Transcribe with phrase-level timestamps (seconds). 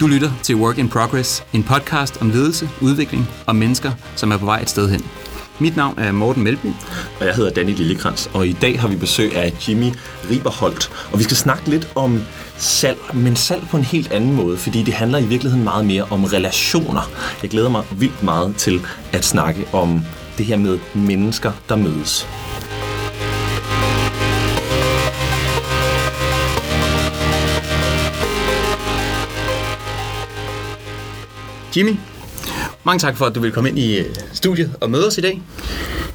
[0.00, 4.36] Du lytter til Work in Progress, en podcast om ledelse, udvikling og mennesker, som er
[4.36, 5.04] på vej et sted hen.
[5.58, 6.66] Mit navn er Morten Melby.
[7.20, 9.92] Og jeg hedder Danny Lillekrans, og i dag har vi besøg af Jimmy
[10.30, 10.90] Riberholt.
[11.12, 12.22] Og vi skal snakke lidt om
[12.56, 16.06] salg, men salg på en helt anden måde, fordi det handler i virkeligheden meget mere
[16.10, 17.10] om relationer.
[17.42, 18.80] Jeg glæder mig vildt meget til
[19.12, 20.04] at snakke om
[20.38, 22.26] det her med mennesker, der mødes.
[31.76, 31.96] Jimmy,
[32.84, 35.20] mange tak for, at du vil komme ind i øh, studiet og møde os i
[35.20, 35.42] dag.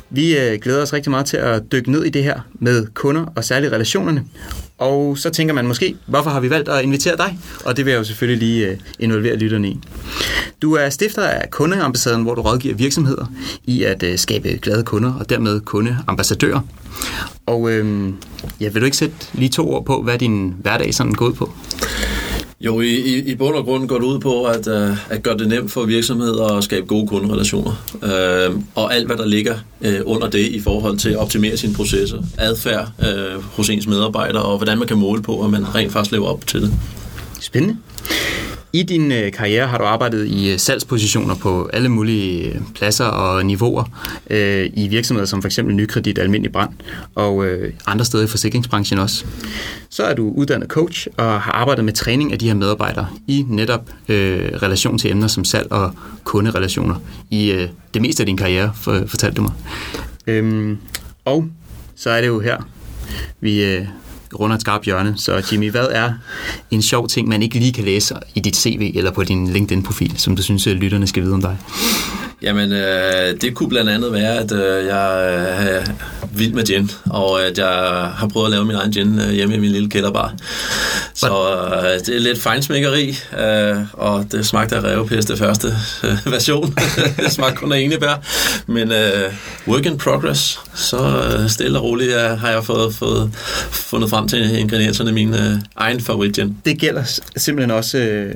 [0.10, 3.26] Vi øh, glæder os rigtig meget til at dykke ned i det her med kunder
[3.36, 4.24] og særligt relationerne.
[4.78, 7.40] Og så tænker man måske, hvorfor har vi valgt at invitere dig?
[7.66, 9.80] Og det vil jeg jo selvfølgelig lige øh, involvere lytterne i.
[10.62, 13.26] Du er stifter af Kundeambassaden, hvor du rådgiver virksomheder
[13.64, 16.62] i at skabe glade kunder og dermed kundeambassadører.
[17.46, 18.16] Og øhm,
[18.60, 21.34] ja, vil du ikke sætte lige to ord på, hvad din hverdag sådan går ud
[21.34, 21.54] på?
[22.66, 25.38] Jo, i, i, i bund og grund går det ud på at, uh, at gøre
[25.38, 27.86] det nemt for virksomheder at skabe gode kunderelationer.
[27.94, 31.74] Uh, og alt, hvad der ligger uh, under det i forhold til at optimere sine
[31.74, 35.92] processer, adfærd uh, hos ens medarbejdere, og hvordan man kan måle på, at man rent
[35.92, 36.74] faktisk lever op til det.
[37.40, 37.78] Spændende.
[38.76, 43.06] I din øh, karriere har du arbejdet i øh, salgspositioner på alle mulige øh, pladser
[43.06, 43.84] og niveauer
[44.30, 45.60] øh, i virksomheder som f.eks.
[45.64, 46.70] Nykredit, Almindelig Brand
[47.16, 49.26] og øh, andre steder i forsikringsbranchen også.
[49.90, 53.46] Så er du uddannet coach og har arbejdet med træning af de her medarbejdere i
[53.50, 55.92] netop øh, relation til emner som salg og
[56.24, 56.96] kunderelationer
[57.30, 59.54] i øh, det meste af din karriere, for, fortalte du mig.
[60.28, 60.78] Øhm,
[61.26, 61.48] og
[61.96, 62.58] så er det jo her,
[63.40, 63.64] vi...
[63.64, 63.86] Øh,
[64.40, 65.14] runder et skarpt hjørne.
[65.18, 66.12] Så Jimmy, hvad er
[66.72, 70.14] en sjov ting, man ikke lige kan læse i dit CV eller på din LinkedIn-profil,
[70.18, 71.58] som du synes, at lytterne skal vide om dig?
[72.42, 75.36] Jamen, øh, det kunne blandt andet være, at øh, jeg
[75.78, 75.84] er
[76.32, 77.68] vild med gin, og at jeg
[78.16, 80.34] har prøvet at lave min egen gin øh, hjemme i min lille kælderbar.
[81.14, 85.68] Så øh, det er lidt fejnsmækkeri, øh, og det smagte af revepest, det første
[86.04, 86.76] øh, version.
[87.24, 88.22] det smagte kun af enebær.
[88.68, 89.34] Men øh,
[89.68, 93.34] work in progress, så øh, stille og roligt ja, har jeg fået, fået
[93.72, 96.58] fundet frem til ingredienserne i min øh, egen favorit gin.
[96.66, 97.04] Det gælder
[97.38, 98.36] simpelthen også øh,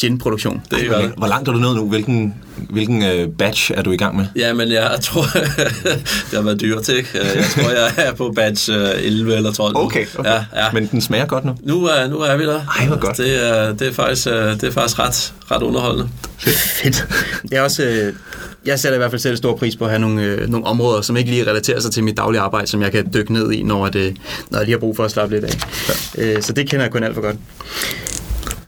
[0.00, 0.62] gin-produktion.
[0.70, 1.88] Det er Hvor langt er du nået nu?
[1.88, 2.34] Hvilken,
[2.70, 4.26] hvilken uh, batch er du i gang med?
[4.36, 5.22] Ja, men jeg tror,
[6.30, 7.08] det har været dyrt, ikke?
[7.14, 10.30] Jeg tror, jeg er på batch 11 eller 12 Okay, okay.
[10.30, 10.72] Ja, ja.
[10.72, 11.56] men den smager godt nu?
[11.62, 12.60] Nu er, nu er vi der.
[12.78, 13.16] Ej, hvor godt.
[13.16, 16.08] Det er, det er, faktisk, det er faktisk ret, ret underholdende.
[16.82, 17.06] Fedt.
[17.42, 18.12] Det er også...
[18.66, 21.02] Jeg sætter i hvert fald selv stor pris på at have nogle, øh, nogle områder,
[21.02, 23.62] som ikke lige relaterer sig til mit daglige arbejde, som jeg kan dykke ned i,
[23.62, 24.16] når, det,
[24.50, 25.58] når jeg lige har brug for at slappe lidt af.
[26.16, 26.34] Ja.
[26.36, 27.36] Øh, så det kender jeg kun alt for godt.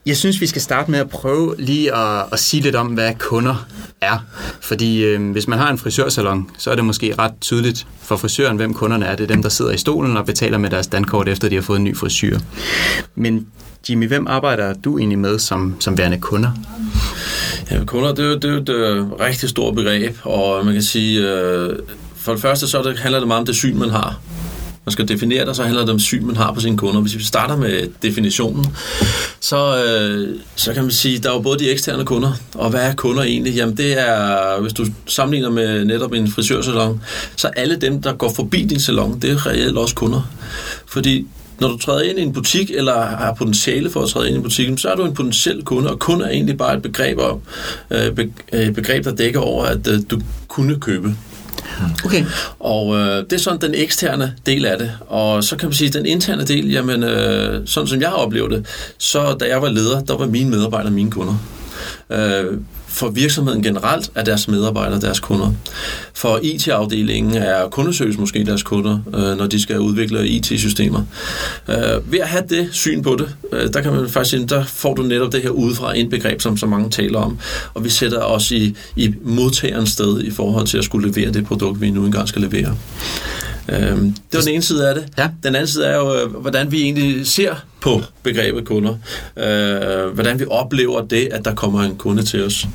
[0.07, 3.15] Jeg synes, vi skal starte med at prøve lige at, at sige lidt om, hvad
[3.19, 3.67] kunder
[4.01, 4.19] er.
[4.61, 8.57] Fordi øh, hvis man har en frisørsalon, så er det måske ret tydeligt for frisøren,
[8.57, 9.17] hvem kunderne er.
[9.17, 11.63] Det er dem, der sidder i stolen og betaler med deres dankort, efter de har
[11.63, 12.39] fået en ny frisyr.
[13.15, 13.47] Men
[13.89, 16.51] Jimmy, hvem arbejder du egentlig med som, som værende kunder?
[17.71, 20.75] Ja, kunder, det er jo, det er jo et øh, rigtig stort begreb, og man
[20.75, 21.79] kan sige, øh,
[22.17, 24.21] for det første så det, handler det meget om det syn, man har
[24.85, 27.01] man skal definere det, så handler det om syn, man har på sine kunder.
[27.01, 28.67] Hvis vi starter med definitionen,
[29.41, 32.81] så, øh, så kan man sige, der er jo både de eksterne kunder, og hvad
[32.81, 33.55] er kunder egentlig?
[33.55, 37.01] Jamen det er, hvis du sammenligner med netop en frisørsalon,
[37.37, 40.31] så alle dem, der går forbi din salon, det er reelt også kunder.
[40.87, 41.27] Fordi
[41.61, 44.41] når du træder ind i en butik, eller har potentiale for at træde ind i
[44.41, 47.41] butikken, så er du en potentiel kunde, og kunde er egentlig bare et begreb, om,
[47.91, 51.17] øh, et begreb der dækker over, at øh, du kunne købe.
[52.05, 52.25] Okay.
[52.61, 54.93] Og øh, det er sådan den eksterne del af det.
[55.01, 58.51] Og så kan man sige, den interne del, jamen, øh, sådan som jeg har oplevet
[58.51, 58.67] det,
[58.99, 61.35] så da jeg var leder, der var mine medarbejdere mine kunder.
[62.11, 62.45] Øh,
[62.95, 65.53] for virksomheden generelt er deres medarbejdere deres kunder.
[66.15, 71.03] For IT-afdelingen er kundeservice måske deres kunder, øh, når de skal udvikle IT-systemer.
[71.69, 74.65] Øh, ved at have det syn på det, øh, der kan man faktisk sige, der
[74.65, 77.39] får du netop det her udefra en begreb, som så mange taler om.
[77.75, 81.47] Og vi sætter os i, i modtagerens sted i forhold til at skulle levere det
[81.47, 82.77] produkt, vi nu engang skal levere.
[83.69, 85.05] Øhm, det var den ene side af det.
[85.19, 85.29] Ja.
[85.43, 88.95] Den anden side er jo, øh, hvordan vi egentlig ser på begrebet kunder.
[89.37, 92.67] Øh, hvordan vi oplever det, at der kommer en kunde til os.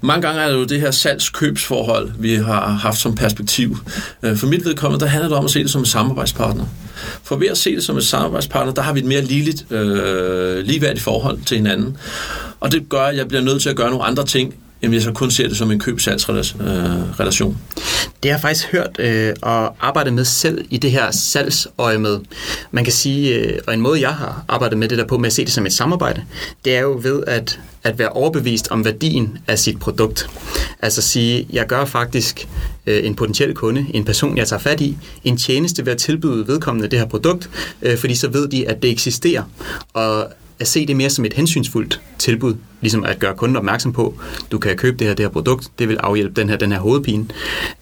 [0.00, 3.76] Mange gange er det jo det her salgskøbsforhold, vi har haft som perspektiv.
[4.22, 6.64] Øh, for mit vedkommende, der handler det om at se det som en samarbejdspartner.
[7.22, 10.64] For ved at se det som en samarbejdspartner, der har vi et mere ligeligt, øh,
[10.64, 11.96] ligeværdigt forhold til hinanden.
[12.60, 15.02] Og det gør, at jeg bliver nødt til at gøre nogle andre ting, Jamen, jeg
[15.02, 17.50] så kun ser det som en køb-salgsrelation.
[17.50, 17.56] Øh,
[18.22, 22.18] det har jeg faktisk hørt øh, og arbejdet med selv i det her salgsøje med.
[22.70, 25.26] Man kan sige, øh, og en måde jeg har arbejdet med det der på med
[25.26, 26.24] at se det som et samarbejde,
[26.64, 30.30] det er jo ved at, at være overbevist om værdien af sit produkt.
[30.82, 32.48] Altså sige, jeg gør faktisk
[32.86, 36.46] øh, en potentiel kunde, en person, jeg tager fat i, en tjeneste ved at tilbyde
[36.46, 37.50] vedkommende det her produkt,
[37.82, 39.42] øh, fordi så ved de, at det eksisterer.
[39.92, 44.14] Og at se det mere som et hensynsfuldt tilbud, ligesom at gøre kunden opmærksom på,
[44.52, 46.78] du kan købe det her, det her produkt, det vil afhjælpe den her, den her
[46.78, 47.26] hovedpine,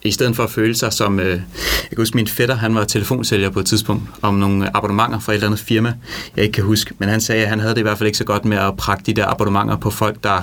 [0.03, 1.41] i stedet for at føle sig som, øh, jeg
[1.89, 5.35] kan huske min fætter, han var telefonsælger på et tidspunkt, om nogle abonnementer fra et
[5.35, 5.95] eller andet firma,
[6.37, 8.19] jeg ikke kan huske, men han sagde, at han havde det i hvert fald ikke
[8.19, 10.43] så godt med at prakke de der abonnementer på folk, der,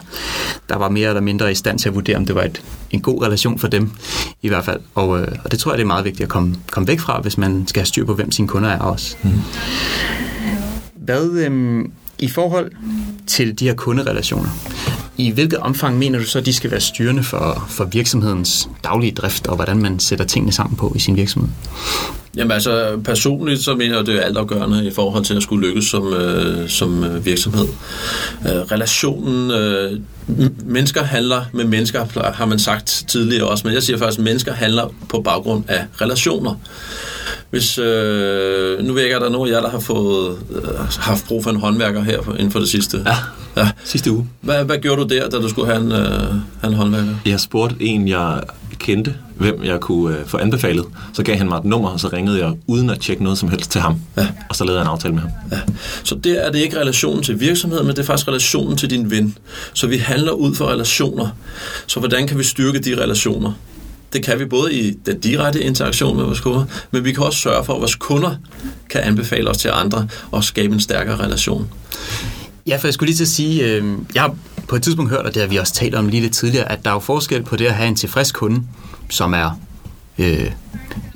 [0.70, 2.62] der var mere eller mindre i stand til at vurdere, om det var et,
[2.92, 3.92] en god relation for dem,
[4.42, 6.56] i hvert fald, og, øh, og det tror jeg, det er meget vigtigt at komme,
[6.72, 9.16] komme væk fra, hvis man skal have styr på, hvem sine kunder er også.
[9.24, 9.30] Mm.
[11.06, 12.72] Hvad, øhm, i forhold
[13.28, 14.50] til de her kunderelationer,
[15.18, 19.12] i hvilket omfang mener du så, at de skal være styrende for, for virksomhedens daglige
[19.12, 21.50] drift, og hvordan man sætter tingene sammen på i sin virksomhed?
[22.36, 25.86] Jamen altså, personligt så mener jeg, det er altafgørende i forhold til at skulle lykkes
[25.86, 27.68] som, øh, som øh, virksomhed.
[28.42, 30.00] Øh, relationen, øh,
[30.66, 34.54] mennesker handler med mennesker, har man sagt tidligere også, men jeg siger faktisk, at mennesker
[34.54, 36.56] handler på baggrund af relationer.
[37.50, 40.80] Hvis, øh, nu ved jeg ikke, er der nogen af jer, der har fået, øh,
[41.00, 43.04] haft brug for en håndværker her inden for det sidste?
[43.06, 43.16] Ja,
[43.62, 43.70] ja.
[43.84, 44.30] sidste uge.
[44.42, 46.20] Hvad, hvad gjorde du der, da du skulle have en, øh,
[46.62, 47.16] have en håndværker?
[47.26, 48.42] Jeg spurgte en, jeg
[48.80, 50.86] kendte, hvem jeg kunne øh, få anbefalet.
[51.14, 53.50] Så gav han mig et nummer, og så ringede jeg uden at tjekke noget som
[53.50, 54.02] helst til ham.
[54.18, 54.28] Ja.
[54.50, 55.32] Og så lavede jeg en aftale med ham.
[55.52, 55.60] Ja.
[56.04, 59.12] Så det er det ikke relationen til virksomheden, men det er faktisk relationen til din
[59.12, 59.38] ven.
[59.74, 61.28] Så vi handler ud for relationer.
[61.88, 63.52] Så hvordan kan vi styrke de relationer?
[64.14, 67.40] Det kan vi både i den direkte interaktion med vores kunder, men vi kan også
[67.40, 68.36] sørge for, at vores kunder
[68.90, 71.70] kan anbefale os til andre og skabe en stærkere relation.
[72.68, 73.84] Ja, for jeg skulle lige til at sige, øh,
[74.16, 74.36] jeg har
[74.68, 76.84] på et tidspunkt hørt, og det har vi også talt om lige lidt tidligere, at
[76.84, 78.62] der er jo forskel på det at have en tilfreds kunde,
[79.10, 79.60] som er
[80.18, 80.52] øh,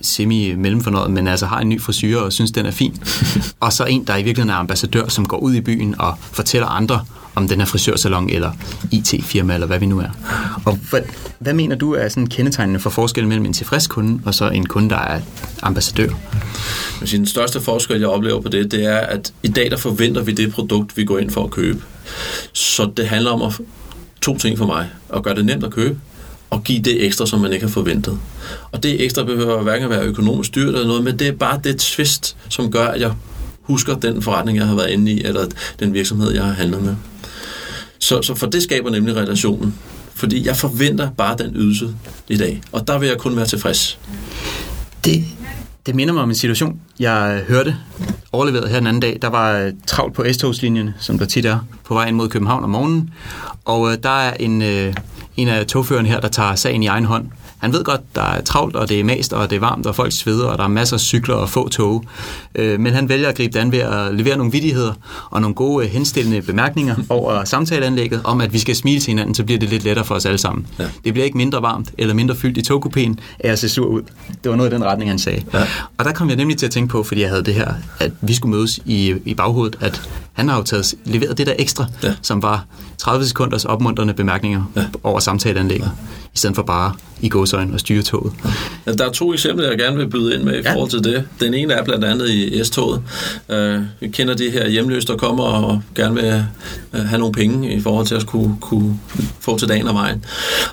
[0.01, 3.03] semi-mellemfornøjet, men altså har en ny frisyr og synes, den er fin.
[3.59, 6.67] og så en, der i virkeligheden er ambassadør, som går ud i byen og fortæller
[6.67, 7.05] andre
[7.35, 8.51] om den her frisørsalon eller
[8.91, 10.09] IT-firma, eller hvad vi nu er.
[10.65, 11.01] Og hvad,
[11.39, 14.65] hvad mener du er sådan kendetegnende for forskellen mellem en tilfreds kunde og så en
[14.65, 15.21] kunde, der er
[15.61, 16.09] ambassadør?
[17.11, 20.31] Den største forskel, jeg oplever på det, det er, at i dag der forventer vi
[20.31, 21.83] det produkt, vi går ind for at købe.
[22.53, 23.59] Så det handler om at,
[24.21, 24.89] to ting for mig.
[25.13, 25.99] At gøre det nemt at købe,
[26.49, 28.19] og give det ekstra, som man ikke har forventet.
[28.71, 31.59] Og det ekstra behøver hverken at være økonomisk dyrt eller noget, men det er bare
[31.63, 33.11] det twist, som gør, at jeg
[33.61, 35.47] husker den forretning, jeg har været inde i, eller
[35.79, 36.95] den virksomhed, jeg har handlet med.
[37.99, 39.75] Så, så for det skaber nemlig relationen.
[40.13, 41.95] Fordi jeg forventer bare den ydelse
[42.27, 43.99] i dag, og der vil jeg kun være tilfreds.
[45.05, 45.25] Det,
[45.85, 47.75] det minder mig om en situation, jeg hørte
[48.31, 49.17] overleveret her den anden dag.
[49.21, 52.63] Der var øh, travlt på S-togslinjen, som der tit er, på vej ind mod København
[52.63, 53.13] om morgenen.
[53.65, 54.93] Og øh, der er en, øh,
[55.41, 57.25] en af togførerne her, der tager sagen i egen hånd.
[57.59, 59.95] Han ved godt, der er travlt, og det er mast, og det er varmt, og
[59.95, 62.03] folk sveder, og der er masser af cykler og få tog.
[62.55, 64.93] Øh, men han vælger at gribe det an ved at levere nogle vidigheder
[65.29, 69.35] og nogle gode øh, henstillende bemærkninger over samtaleanlægget om, at vi skal smile til hinanden,
[69.35, 70.67] så bliver det lidt lettere for os alle sammen.
[70.79, 70.83] Ja.
[71.03, 74.01] Det bliver ikke mindre varmt eller mindre fyldt i togkupéen af at se sur ud.
[74.43, 75.43] Det var noget i den retning, han sagde.
[75.53, 75.63] Ja.
[75.97, 78.11] Og der kom jeg nemlig til at tænke på, fordi jeg havde det her, at
[78.21, 81.85] vi skulle mødes i, i baghovedet, at han har jo taget, leveret det der ekstra,
[82.03, 82.13] ja.
[82.21, 82.65] som var
[82.97, 84.85] 30 sekunders opmuntrende bemærkninger ja.
[85.03, 85.91] over samtaleanlægget,
[86.33, 88.33] i stedet for bare i gåsøjne og styre toget.
[88.87, 90.73] Ja, der er to eksempler, jeg gerne vil byde ind med i ja.
[90.73, 91.23] forhold til det.
[91.39, 93.01] Den ene er blandt andet i S-toget.
[93.49, 96.43] Uh, vi kender de her hjemløse, der kommer og gerne vil
[96.93, 98.99] uh, have nogle penge i forhold til at kunne, kunne
[99.39, 100.25] få til dagen og vejen.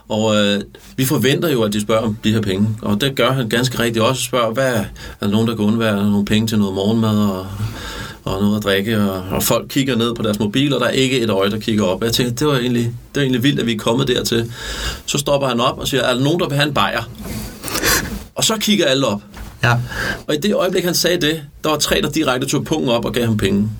[0.08, 0.62] Og uh,
[0.96, 2.68] vi forventer jo, at de spørger om de her penge.
[2.82, 4.22] Og det gør han ganske rigtigt også.
[4.22, 4.84] Spørger, hvad er
[5.20, 7.46] der nogen, der kan undvære nogle penge til noget morgenmad og
[8.26, 10.90] og noget at drikke, og, og folk kigger ned på deres mobil, og der er
[10.90, 12.04] ikke et øje, der kigger op.
[12.04, 14.52] Jeg tænker, det var egentlig, det var egentlig vildt, at vi er kommet dertil.
[15.06, 17.02] Så stopper han op og siger, er der nogen, der vil have en bajer?
[18.34, 19.20] og så kigger alle op.
[19.64, 19.74] Ja.
[20.26, 23.04] Og i det øjeblik, han sagde det, der var tre, der direkte tog pungen op
[23.04, 23.70] og gav ham penge.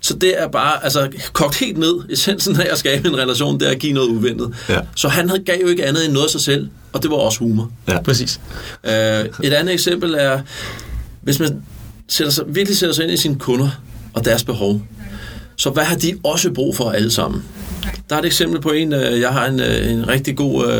[0.00, 1.94] Så det er bare altså, kogt helt ned.
[2.10, 4.54] Essensen af at skabe en relation, det er at give noget uventet.
[4.68, 4.80] Ja.
[4.96, 7.38] Så han gav jo ikke andet end noget af sig selv, og det var også
[7.38, 7.70] humor.
[7.88, 8.40] Ja, præcis.
[8.84, 10.40] Uh, et andet eksempel er,
[11.22, 11.62] hvis man
[12.08, 13.70] sætter sig, virkelig sætter sig ind i sine kunder
[14.14, 14.82] og deres behov.
[15.56, 17.42] Så hvad har de også brug for alle sammen?
[18.10, 20.70] Der er et eksempel på en, øh, jeg har en, øh, en rigtig god uh,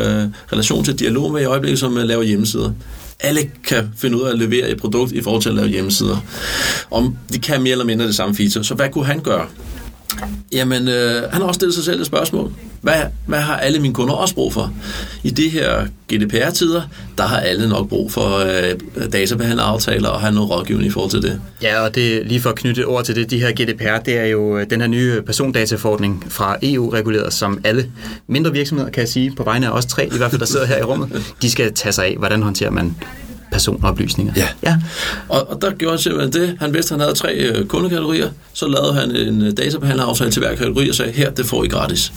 [0.53, 2.71] relation til dialog med i øjeblikket, som laver hjemmesider.
[3.19, 6.17] Alle kan finde ud af at levere et produkt i forhold til at lave hjemmesider.
[6.91, 8.63] Om de kan mere eller mindre det samme feature.
[8.63, 9.45] Så hvad kunne han gøre?
[10.51, 12.53] Jamen, øh, han har også stillet sig selv et spørgsmål.
[12.81, 14.73] Hvad, hvad har alle mine kunder også brug for?
[15.23, 16.81] I de her GDPR-tider,
[17.17, 21.21] der har alle nok brug for øh, databehandleraftaler og have noget rådgivning i forhold til
[21.21, 21.41] det.
[21.61, 24.25] Ja, og det lige for at knytte ord til det, de her GDPR, det er
[24.25, 27.91] jo øh, den her nye persondataforordning fra EU reguleret, som alle
[28.27, 30.65] mindre virksomheder, kan jeg sige, på vegne af os tre, i hvert fald der sidder
[30.65, 32.95] her i rummet, de skal tage sig af, hvordan håndterer man
[33.51, 34.33] personoplysninger.
[34.35, 34.47] Ja.
[34.63, 34.77] ja.
[35.29, 36.57] Og, og der gjorde han simpelthen det.
[36.59, 38.29] Han vidste, at han havde tre øh, kundekategorier.
[38.53, 41.67] Så lavede han en øh, databehandleraftale til hver kategori og sagde, her, det får I
[41.67, 42.13] gratis.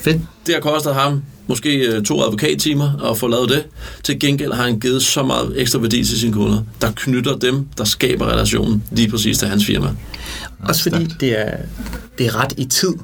[0.00, 0.20] Fedt.
[0.46, 3.66] Det har kostet ham måske øh, to advokattimer at få lavet det.
[4.02, 7.66] Til gengæld har han givet så meget ekstra værdi til sine kunder, der knytter dem,
[7.78, 9.88] der skaber relationen lige præcis til hans firma.
[10.60, 11.56] Også fordi det er,
[12.18, 12.94] det er ret i tid.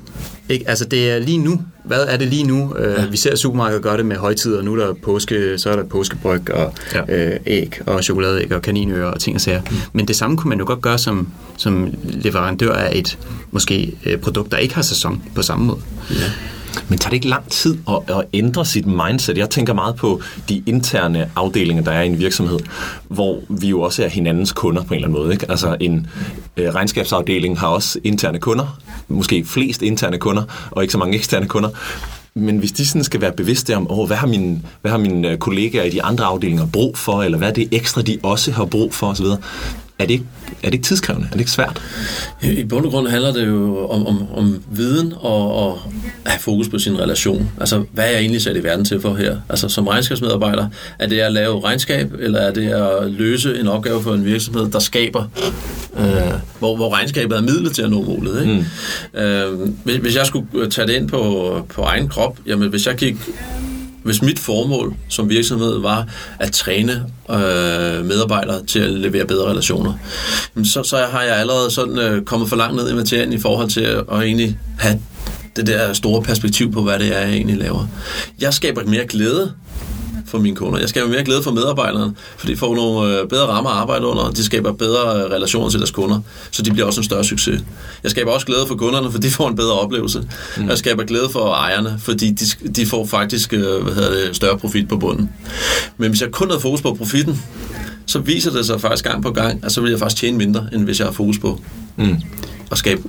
[0.48, 0.68] Ikke?
[0.68, 1.60] Altså det er lige nu.
[1.84, 2.72] Hvad er det lige nu?
[2.72, 3.06] Uh, ja.
[3.06, 4.62] Vi ser supermarkedet gøre det med højtider.
[4.62, 7.32] Nu er der påske, så er der påskebryg og ja.
[7.34, 9.60] uh, æg og chokoladeæg og kaninører og ting og sager.
[9.70, 9.76] Mm.
[9.92, 13.18] Men det samme kunne man jo godt gøre som, som leverandør af et
[13.50, 15.78] måske uh, produkt, der ikke har sæson på samme måde.
[16.10, 16.30] Ja.
[16.88, 19.38] Men tager det ikke lang tid at, at ændre sit mindset?
[19.38, 22.58] Jeg tænker meget på de interne afdelinger, der er i en virksomhed,
[23.08, 25.32] hvor vi jo også er hinandens kunder på en eller anden måde.
[25.32, 25.50] Ikke?
[25.50, 26.06] Altså en
[26.56, 28.78] øh, regnskabsafdeling har også interne kunder,
[29.08, 31.68] måske flest interne kunder, og ikke så mange eksterne kunder.
[32.36, 35.30] Men hvis de sådan skal være bevidste om, oh, hvad har mine, hvad har mine
[35.30, 38.52] øh, kollegaer i de andre afdelinger brug for, eller hvad er det ekstra, de også
[38.52, 39.26] har brug for osv.,
[39.98, 40.24] er det, ikke,
[40.62, 41.26] er det ikke tidskrævende?
[41.26, 41.82] Er det ikke svært?
[42.42, 45.78] I bund og grund handler det jo om, om, om viden og, og
[46.24, 47.50] at have fokus på sin relation.
[47.60, 49.36] Altså, hvad er jeg egentlig sat i verden til for her?
[49.48, 54.02] Altså, som regnskabsmedarbejder, er det at lave regnskab, eller er det at løse en opgave
[54.02, 55.24] for en virksomhed, der skaber,
[55.98, 56.04] øh,
[56.58, 58.42] hvor, hvor regnskabet er midlet til at nå målet?
[58.42, 58.66] Ikke?
[59.14, 59.20] Mm.
[59.20, 62.94] Øh, hvis, hvis jeg skulle tage det ind på, på egen krop, jamen hvis jeg
[62.94, 63.16] gik
[64.04, 66.08] hvis mit formål som virksomhed var
[66.38, 66.92] at træne
[67.30, 69.92] øh, medarbejdere til at levere bedre relationer,
[70.64, 73.68] så, så har jeg allerede sådan øh, kommet for langt ned i materien i forhold
[73.68, 75.00] til at, at egentlig have
[75.56, 77.86] det der store perspektiv på, hvad det er, jeg egentlig laver.
[78.40, 79.52] Jeg skaber mere glæde
[80.34, 80.78] for mine kunder.
[80.78, 84.06] Jeg skaber mere glæde for medarbejderne, for de får nogle øh, bedre rammer at arbejde
[84.06, 87.04] under, og de skaber bedre øh, relationer til deres kunder, så de bliver også en
[87.04, 87.60] større succes.
[88.02, 90.28] Jeg skaber også glæde for kunderne, for de får en bedre oplevelse.
[90.56, 90.68] Mm.
[90.68, 94.58] Jeg skaber glæde for ejerne, fordi de, de får faktisk øh, hvad hedder det, større
[94.58, 95.30] profit på bunden.
[95.96, 97.42] Men hvis jeg kun havde fokus på profitten,
[98.06, 100.66] så viser det sig faktisk gang på gang, at så vil jeg faktisk tjene mindre,
[100.72, 101.60] end hvis jeg har fokus på
[101.96, 102.16] mm.
[102.70, 103.02] at skabe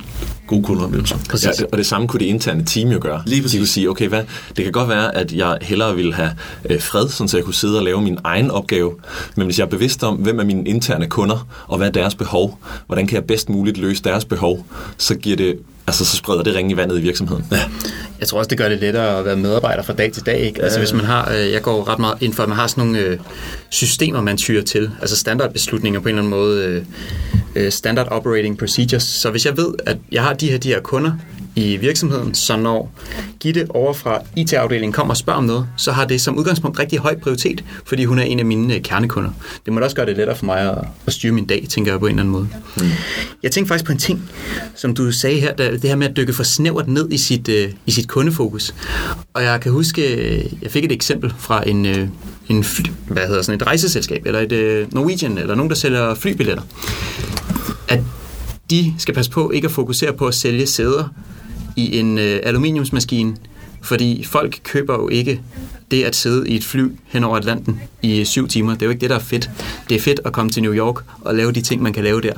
[0.47, 1.17] gode kundeoplevelser.
[1.43, 3.23] Ja, og det samme kunne det interne team jo gøre.
[3.25, 3.51] Lige præcis.
[3.51, 4.23] De kunne sige, okay, hvad,
[4.55, 6.31] det kan godt være, at jeg hellere ville have
[6.69, 8.93] øh, fred, så jeg kunne sidde og lave min egen opgave,
[9.35, 12.15] men hvis jeg er bevidst om, hvem er mine interne kunder, og hvad er deres
[12.15, 14.65] behov, hvordan kan jeg bedst muligt løse deres behov,
[14.97, 17.45] så giver det altså så spreder det ringe i vandet i virksomheden.
[17.51, 17.59] Ja.
[18.19, 20.39] Jeg tror også, det gør det lettere at være medarbejder fra dag til dag.
[20.39, 20.63] Ikke?
[20.63, 22.83] Altså hvis man har, øh, jeg går ret meget ind for, at man har sådan
[22.83, 23.19] nogle øh,
[23.69, 24.91] systemer, man tyrer til.
[25.01, 26.85] Altså standardbeslutninger på en eller anden måde.
[27.55, 29.03] Øh, standard operating procedures.
[29.03, 31.11] Så hvis jeg ved, at jeg har de her, de her kunder,
[31.55, 32.91] i virksomheden, så når
[33.39, 36.99] Gitte over fra IT-afdelingen kommer og spørger om noget, så har det som udgangspunkt rigtig
[36.99, 39.29] høj prioritet, fordi hun er en af mine kernekunder.
[39.65, 41.91] Det må da også gøre det lettere for mig at, at styre min dag, tænker
[41.91, 42.47] jeg på en eller anden måde.
[42.77, 42.83] Mm.
[43.43, 44.29] Jeg tænker faktisk på en ting,
[44.75, 47.71] som du sagde her, det her med at dykke for snævert ned i sit, uh,
[47.85, 48.75] i sit kundefokus.
[49.33, 50.01] Og jeg kan huske,
[50.61, 51.97] jeg fik et eksempel fra en, uh,
[52.49, 52.65] en
[53.07, 56.63] hvad hedder sådan et rejseselskab, eller et Norwegian, eller nogen, der sælger flybilletter.
[57.87, 57.99] At
[58.69, 61.09] de skal passe på ikke at fokusere på at sælge sæder
[61.75, 63.35] i en øh, aluminiumsmaskine,
[63.81, 65.41] fordi folk køber jo ikke
[65.91, 68.73] det at sidde i et fly hen over Atlanten i syv timer.
[68.73, 69.49] Det er jo ikke det, der er fedt.
[69.89, 72.21] Det er fedt at komme til New York og lave de ting, man kan lave
[72.21, 72.33] der.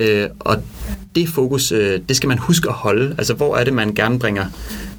[0.00, 0.62] Øh, og
[1.14, 3.14] det fokus, øh, det skal man huske at holde.
[3.18, 4.46] Altså, hvor er det, man gerne bringer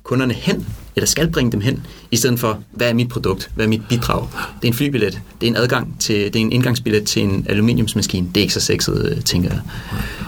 [0.07, 3.65] kunderne hen, eller skal bringe dem hen, i stedet for, hvad er mit produkt, hvad
[3.65, 4.27] er mit bidrag?
[4.61, 7.45] Det er en flybillet, det er en adgang til, det er en indgangsbillet til en
[7.49, 8.27] aluminiumsmaskine.
[8.27, 9.61] Det er ikke så sexet, øh, tænker jeg.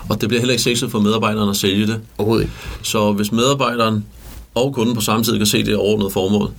[0.10, 2.00] Og det bliver heller ikke sexet for medarbejderne at sælge det.
[2.18, 2.56] Overhovedet ikke.
[2.82, 4.06] Så hvis medarbejderen
[4.56, 6.52] og kunden på samme tid kan se det overordnede formål,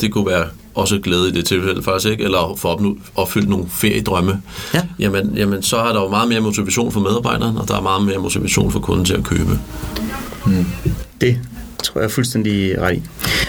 [0.00, 0.44] det kunne være
[0.74, 2.24] også glæde i det tilfælde faktisk, ikke?
[2.24, 4.42] eller få opnå, opfyldt nogle feriedrømme,
[4.74, 4.82] ja.
[4.98, 8.02] jamen, jamen så er der jo meget mere motivation for medarbejderen, og der er meget
[8.02, 9.58] mere motivation for kunden til at købe.
[10.46, 10.66] Hmm.
[11.20, 11.38] Det
[11.84, 13.02] tror jeg fuldstændig ret i.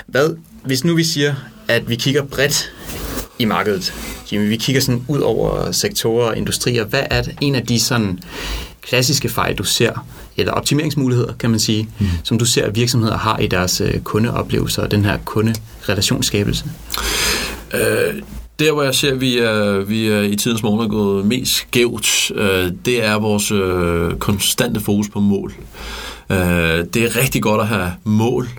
[0.08, 1.36] Hvad, hvis nu vi siger,
[1.68, 2.72] at vi kigger bredt
[3.40, 3.94] i markedet,
[4.32, 7.80] Jimmy, vi kigger sådan ud over sektorer og industrier, hvad er det en af de
[7.80, 8.20] sådan
[8.82, 10.06] klassiske fejl, du ser,
[10.38, 12.08] eller optimeringsmuligheder, kan man sige, mm.
[12.24, 16.66] som du ser, at virksomheder har i deres øh, kundeoplevelser og den her kunderelationsskabelse?
[17.74, 18.22] Øh,
[18.60, 21.56] der, hvor jeg ser, at vi er, vi er i tidens morgen er gået mest
[21.56, 25.54] skævt, øh, det er vores øh, konstante fokus på mål.
[26.32, 28.50] Øh, det er rigtig godt at have mål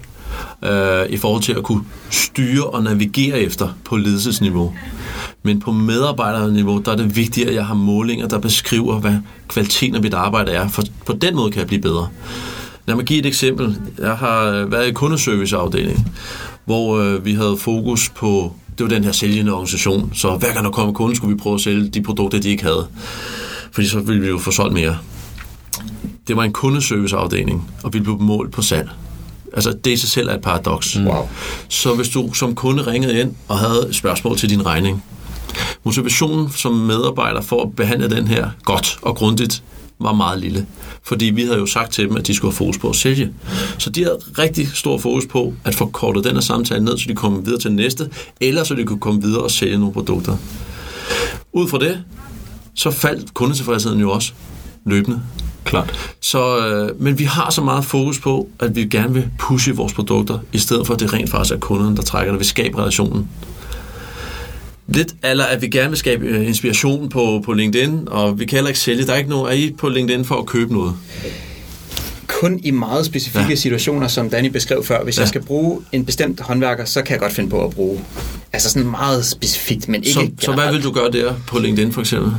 [0.65, 4.75] øh, i forhold til at kunne styre og navigere efter på ledelsesniveau.
[5.43, 9.15] Men på medarbejderniveau, der er det vigtigt, at jeg har målinger, der beskriver, hvad
[9.49, 10.69] kvaliteten af mit arbejde er.
[10.69, 12.09] For på den måde kan jeg blive bedre.
[12.87, 13.79] Lad mig give et eksempel.
[13.99, 16.09] Jeg har øh, været i kundeserviceafdelingen,
[16.65, 20.65] hvor øh, vi havde fokus på, det var den her sælgende organisation, så hver gang
[20.65, 22.87] der kom en kunde, skulle vi prøve at sælge de produkter, de ikke havde.
[23.73, 24.99] Fordi så ville vi jo få solgt mere.
[26.31, 28.91] Det var en kundeserviceafdeling, og vi blev målt på salg.
[29.53, 30.99] Altså, det i sig selv er et paradoks.
[30.99, 31.29] Wow.
[31.69, 35.05] Så hvis du som kunde ringede ind og havde spørgsmål til din regning,
[35.85, 39.63] motivationen som medarbejder for at behandle den her godt og grundigt
[39.99, 40.67] var meget lille.
[41.03, 43.33] Fordi vi havde jo sagt til dem, at de skulle have fokus på at sælge.
[43.79, 47.05] Så de havde rigtig stor fokus på at få kortet den her samtale ned, så
[47.09, 48.11] de kom videre til næste,
[48.41, 50.37] eller så de kunne komme videre og sælge nogle produkter.
[51.53, 52.05] Ud fra det,
[52.75, 54.33] så faldt kundetilfredsheden jo også
[54.87, 55.23] løbende.
[55.64, 56.14] Klart.
[56.21, 59.93] Så, øh, men vi har så meget fokus på, at vi gerne vil pushe vores
[59.93, 62.40] produkter, i stedet for at det rent faktisk er kunderne, der trækker det.
[62.40, 63.29] Vi skaber relationen.
[64.88, 68.57] Lidt eller at vi gerne vil skabe øh, inspiration på, på LinkedIn, og vi kan
[68.57, 69.07] heller ikke sælge.
[69.07, 70.95] Der er ikke nogen, er I på LinkedIn for at købe noget?
[72.40, 73.55] kun i meget specifikke ja.
[73.55, 75.05] situationer, som Danny beskrev før.
[75.05, 75.21] Hvis ja.
[75.21, 78.00] jeg skal bruge en bestemt håndværker, så kan jeg godt finde på at bruge.
[78.52, 81.93] Altså sådan meget specifikt, men ikke Så, så hvad vil du gøre der på LinkedIn
[81.93, 82.33] for eksempel?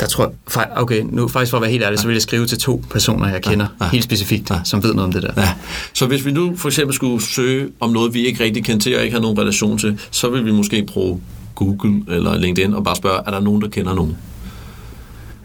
[0.00, 2.46] Der tror jeg, okay, nu faktisk for at være helt ærlig, så vil jeg skrive
[2.46, 3.84] til to personer, jeg kender ja.
[3.84, 3.90] Ja.
[3.90, 4.60] helt specifikt, ja.
[4.64, 5.42] som ved noget om det der.
[5.42, 5.54] Ja.
[5.92, 8.96] Så hvis vi nu for eksempel skulle søge om noget, vi ikke rigtig kender til
[8.96, 11.20] og ikke har nogen relation til, så vil vi måske bruge
[11.54, 14.16] Google eller LinkedIn og bare spørge, er der nogen, der kender nogen?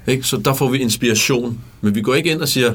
[0.08, 0.24] Ikke?
[0.24, 1.60] Så der får vi inspiration.
[1.82, 2.74] Men vi går ikke ind og siger,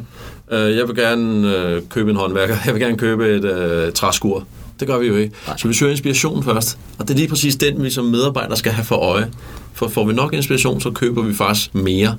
[0.50, 4.47] øh, jeg vil gerne øh, købe en håndværker, jeg vil gerne købe et øh, træskur.
[4.81, 5.35] Det gør vi jo ikke.
[5.47, 5.57] Nej.
[5.57, 6.78] Så vi søger inspiration først.
[6.99, 9.31] Og det er lige præcis den, vi som medarbejdere skal have for øje.
[9.73, 12.16] For får vi nok inspiration, så køber vi faktisk mere,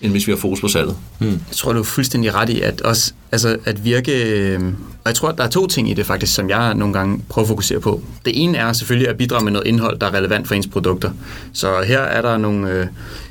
[0.00, 0.96] end hvis vi har fokus på salget.
[1.18, 1.30] Hmm.
[1.30, 4.24] Jeg tror, du er fuldstændig ret i, at, også, altså, at virke...
[4.24, 4.60] Øh,
[5.04, 7.22] og jeg tror, at der er to ting i det faktisk, som jeg nogle gange
[7.28, 8.02] prøver at fokusere på.
[8.24, 11.10] Det ene er selvfølgelig at bidrage med noget indhold, der er relevant for ens produkter.
[11.52, 12.70] Så her er der nogle...
[12.70, 12.86] Øh,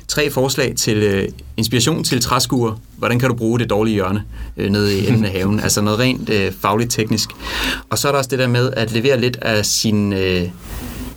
[0.08, 2.80] tre forslag til øh, inspiration til træskuer.
[2.96, 4.24] Hvordan kan du bruge det dårlige hjørne
[4.56, 5.60] øh, nede i enden af haven?
[5.68, 7.30] Altså noget rent øh, fagligt teknisk.
[7.90, 10.12] Og så er der også det der med at levere lidt af sin...
[10.12, 10.48] Øh,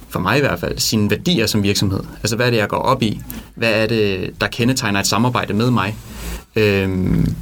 [0.09, 1.99] for mig i hvert fald, sine værdier som virksomhed.
[2.23, 3.21] Altså, hvad er det, jeg går op i?
[3.55, 5.95] Hvad er det, der kendetegner et samarbejde med mig?
[6.55, 7.35] Øhm,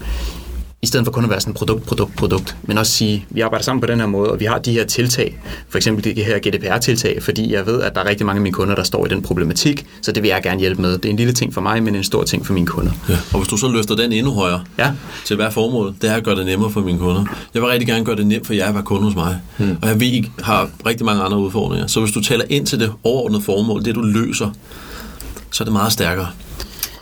[0.82, 3.64] i stedet for kun at være sådan produkt, produkt, produkt, men også sige, vi arbejder
[3.64, 6.40] sammen på den her måde, og vi har de her tiltag, for eksempel det her
[6.40, 9.10] GDPR-tiltag, fordi jeg ved, at der er rigtig mange af mine kunder, der står i
[9.10, 10.98] den problematik, så det vil jeg gerne hjælpe med.
[10.98, 12.92] Det er en lille ting for mig, men en stor ting for mine kunder.
[13.10, 13.18] Ja.
[13.34, 14.92] Og hvis du så løfter den endnu højere ja.
[15.26, 17.26] til hver formål, det er at gøre det nemmere for mine kunder.
[17.54, 19.40] Jeg vil rigtig gerne gøre det nemt for jer at være kunde hos mig.
[19.58, 19.78] Hmm.
[19.82, 21.88] Og jeg ved, I har rigtig mange andre udfordringer.
[21.88, 24.50] Så hvis du taler ind til det overordnede formål, det du løser,
[25.52, 26.28] så er det meget stærkere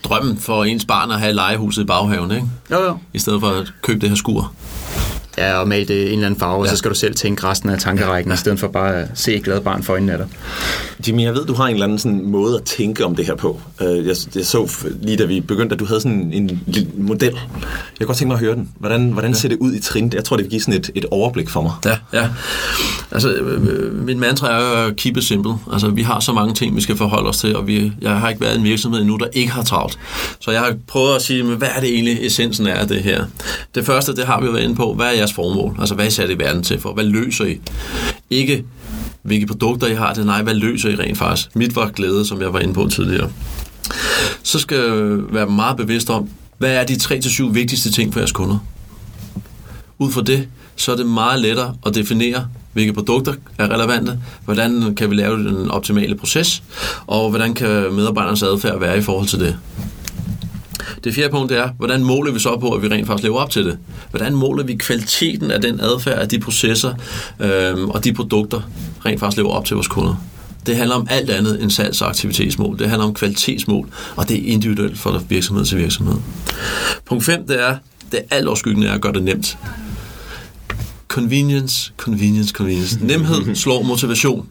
[0.07, 2.47] drømmen for ens barn at have legehuset i baghaven, ikke?
[2.71, 2.97] Jo, jo.
[3.13, 4.53] I stedet for at købe det her skur.
[5.37, 6.61] Ja, og male det en eller anden farve, ja.
[6.61, 8.33] og så skal du selv tænke resten af tankerækken, ja.
[8.33, 10.27] i stedet for bare at se et glad barn for øjnene af dig.
[11.07, 13.35] Jimmy, jeg ved, du har en eller anden sådan måde at tænke om det her
[13.35, 13.61] på.
[13.81, 14.67] Øh, jeg, jeg så
[15.01, 17.33] lige da vi begyndte, at du havde sådan en, en model.
[17.33, 18.69] Jeg kan godt tænke mig at høre den.
[18.79, 20.11] Hvordan, hvordan ser det ud i trin?
[20.13, 21.71] Jeg tror, det vil give sådan et, et overblik for mig.
[21.85, 22.29] Ja, ja.
[23.11, 25.53] Altså, øh, min mantra er keep it simple.
[25.73, 28.29] Altså, vi har så mange ting, vi skal forholde os til, og vi, jeg har
[28.29, 29.99] ikke været i en virksomhed endnu, der ikke har travlt.
[30.39, 33.25] Så jeg har prøvet at sige, hvad er det egentlig essensen er af det her?
[33.75, 34.93] Det første, det har vi jo været inde på.
[34.93, 35.75] Hvad er jeres formål?
[35.79, 36.93] Altså, hvad er I sat i verden til for?
[36.93, 37.59] Hvad løser I?
[38.29, 38.65] Ikke
[39.21, 41.55] hvilke produkter I har det, nej, hvad løser I rent faktisk?
[41.55, 43.29] Mit var glæde, som jeg var inde på tidligere.
[44.43, 48.31] Så skal jeg være meget bevidst om, hvad er de 3-7 vigtigste ting for jeres
[48.31, 48.57] kunder?
[49.99, 54.95] Ud fra det, så er det meget lettere at definere, hvilke produkter er relevante, hvordan
[54.95, 56.63] kan vi lave den optimale proces,
[57.07, 59.57] og hvordan kan medarbejdernes adfærd være i forhold til det.
[61.03, 63.49] Det fjerde punkt er, hvordan måler vi så på, at vi rent faktisk lever op
[63.49, 63.77] til det?
[64.09, 66.93] Hvordan måler vi kvaliteten af den adfærd, af de processer
[67.39, 68.61] øh, og de produkter,
[69.05, 70.15] rent faktisk lever op til vores kunder?
[70.65, 72.79] Det handler om alt andet end salgs- og aktivitetsmål.
[72.79, 76.15] Det handler om kvalitetsmål, og det er individuelt fra virksomhed til virksomhed.
[77.05, 77.77] Punkt 5, det er,
[78.11, 79.57] det er alt overskyggende er at gøre det nemt.
[81.07, 82.99] Convenience, convenience, convenience.
[83.01, 84.47] Nemhed slår motivation.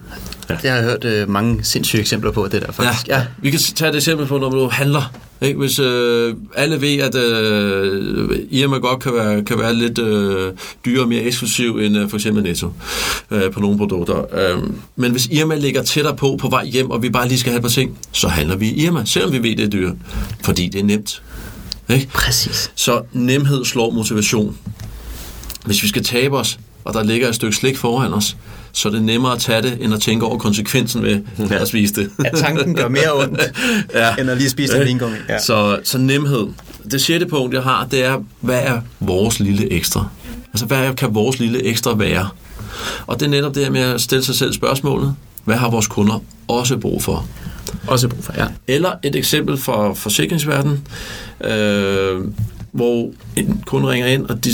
[0.48, 0.54] Ja.
[0.62, 3.08] Det har jeg hørt øh, mange sindssyge eksempler på, det der faktisk.
[3.08, 3.24] Ja, ja.
[3.38, 5.12] Vi kan tage et eksempel på, når du handler.
[5.40, 5.58] Ikke?
[5.58, 10.52] Hvis øh, alle ved, at øh, Irma godt kan være, kan være lidt øh,
[10.84, 12.72] dyrere og mere eksklusiv end øh, for eksempel Netto
[13.30, 14.24] øh, på nogle produkter.
[14.34, 14.62] Øh,
[14.96, 17.58] men hvis Irma ligger tættere på på vej hjem, og vi bare lige skal have
[17.58, 19.94] et par ting, så handler vi i Irma, selvom vi ved, det er dyrt.
[20.44, 21.22] Fordi det er nemt.
[21.88, 22.08] Ikke?
[22.14, 22.70] Præcis.
[22.74, 24.56] Så nemhed slår motivation.
[25.66, 28.36] Hvis vi skal tabe os, og der ligger et stykke slik foran os,
[28.76, 31.54] så er det nemmere at tage det, end at tænke over konsekvensen ved ja.
[31.54, 32.10] at spise det.
[32.24, 33.42] Ja, tanken gør mere ondt,
[33.94, 34.16] ja.
[34.16, 35.16] end at lige spise en vingummi.
[35.28, 35.38] Ja.
[35.38, 36.46] Så, så nemhed.
[36.90, 40.08] Det sjette punkt, jeg har, det er, hvad er vores lille ekstra?
[40.52, 42.28] Altså, hvad kan vores lille ekstra være?
[43.06, 45.86] Og det er netop det her med at stille sig selv spørgsmålet, hvad har vores
[45.86, 47.26] kunder også brug for?
[47.86, 48.46] Også brug for, ja.
[48.68, 50.86] Eller et eksempel fra forsikringsverdenen.
[51.44, 52.20] Øh,
[52.76, 54.50] hvor en kunde ringer ind, og de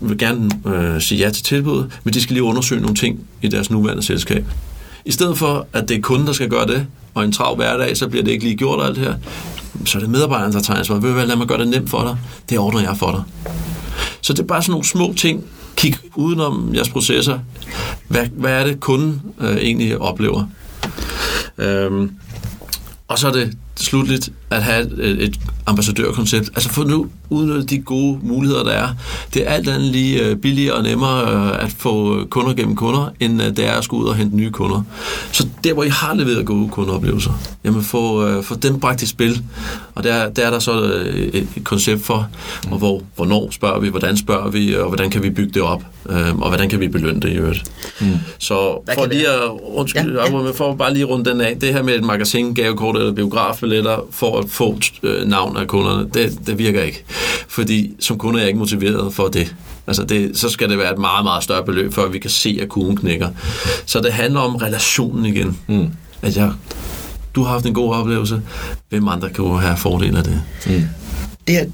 [0.00, 3.48] vil gerne øh, sige ja til tilbuddet, men de skal lige undersøge nogle ting i
[3.48, 4.44] deres nuværende selskab.
[5.04, 7.96] I stedet for, at det er kunden, der skal gøre det, og en trav hverdag,
[7.96, 9.14] så bliver det ikke lige gjort alt det her,
[9.84, 10.98] så er det medarbejderen, der tager ansvar.
[10.98, 12.16] Vil du lad mig gøre det nemt for dig?
[12.50, 13.52] Det ordner jeg for dig.
[14.20, 15.44] Så det er bare sådan nogle små ting.
[15.76, 17.38] Kig udenom jeres processer.
[18.08, 20.46] Hvad, hvad er det, kunden øh, egentlig oplever?
[21.58, 22.10] Øhm,
[23.08, 26.48] og så er det slutligt at have et, et ambassadørkoncept.
[26.48, 28.88] Altså få nu udnyttet de gode muligheder, der er.
[29.34, 33.12] Det er alt andet lige øh, billigere og nemmere øh, at få kunder gennem kunder,
[33.20, 34.82] end øh, det er at skulle ud og hente nye kunder.
[35.32, 37.30] Så der, hvor I har leveret gode kundeoplevelser,
[37.64, 39.42] jamen få, få dem bragt i spil.
[39.94, 42.28] Og der, der er der så et, et koncept for,
[42.70, 45.82] og hvor, hvornår spørger vi, hvordan spørger vi, og hvordan kan vi bygge det op,
[46.04, 47.62] og hvordan kan vi belønne det i øvrigt.
[48.00, 48.06] Mm.
[48.38, 48.54] Så
[48.94, 50.50] for lige at, undskyld, ja, ja.
[50.50, 54.41] for bare lige rundt den af, det her med et magasin, gavekort eller biografbilletter for
[54.42, 54.78] at få
[55.26, 57.04] navn af kunderne, det, det virker ikke.
[57.48, 59.54] Fordi som kunde er jeg ikke motiveret for det.
[59.86, 62.58] Altså det, så skal det være et meget, meget større beløb, før vi kan se,
[62.62, 63.28] at kurven knækker.
[63.86, 65.58] Så det handler om relationen igen.
[65.66, 65.88] Mm.
[66.22, 66.52] At jeg,
[67.34, 68.42] du har haft en god oplevelse.
[68.88, 70.42] Hvem andre kan have fordel af det?
[70.66, 70.82] Mm.
[71.46, 71.64] Det er,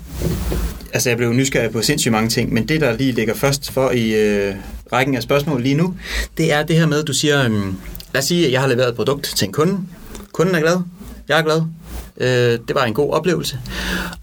[0.92, 3.90] altså jeg blev nysgerrig på sindssygt mange ting, men det, der lige ligger først for
[3.90, 4.54] i øh,
[4.92, 5.94] rækken af spørgsmål lige nu,
[6.36, 7.50] det er det her med, at du siger, øh,
[8.14, 9.78] lad os sige, at jeg har leveret et produkt til en kunde.
[10.32, 10.76] Kunden er glad,
[11.28, 11.62] jeg er glad,
[12.20, 13.58] Øh, det var en god oplevelse.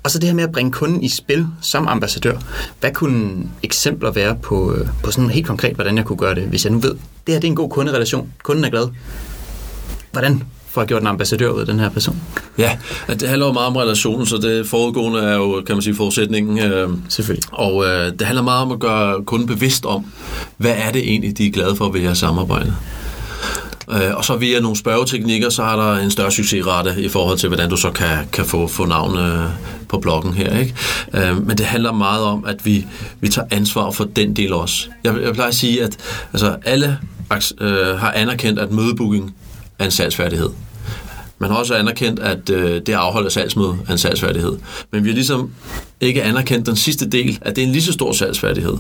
[0.04, 2.38] Og så det her med at bringe kunden i spil som ambassadør.
[2.80, 6.44] Hvad kunne eksempler være på, øh, på sådan helt konkret, hvordan jeg kunne gøre det,
[6.44, 8.88] hvis jeg nu ved, det her det er en god kunderelation, kunden er glad.
[10.12, 12.22] Hvordan får jeg gjort en ambassadør ud af den her person?
[12.58, 15.96] Ja, det handler jo meget om relationen, så det foregående er jo, kan man sige,
[15.96, 16.60] forudsætningen.
[16.60, 17.50] Øh, Selvfølgelig.
[17.52, 20.06] Og øh, det handler meget om at gøre kunden bevidst om,
[20.58, 22.76] hvad er det egentlig, de er glade for ved jeres samarbejde.
[23.92, 27.50] Øh, og så via nogle spørgeteknikker, så har der en større succesrate i forhold til,
[27.50, 29.50] hvordan du så kan, kan få, få navn øh,
[29.88, 30.60] på bloggen her.
[30.60, 30.76] Ikke?
[31.14, 32.86] Øh, men det handler meget om, at vi,
[33.22, 34.88] vi tager ansvar for den del også.
[35.04, 35.98] Jeg, jeg plejer at sige, at
[36.34, 37.00] altså, alle
[37.62, 39.36] øh, har anerkendt, at mødebooking
[39.80, 40.50] er en salgsfærdighed.
[41.40, 44.58] Man har også anerkendt, at øh, det afholder salgsmøde er en salgsfærdighed.
[44.92, 45.52] Men vi har ligesom
[46.02, 48.78] ikke anerkendt den sidste del, at det er en lige så stor salgsfærdighed.